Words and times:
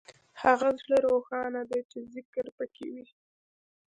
هغه 0.41 0.67
زړه 0.79 0.97
روښانه 1.07 1.61
دی 1.69 1.81
چې 1.91 1.99
ذکر 2.13 2.45
پکې 2.57 2.87
وي. 2.93 3.05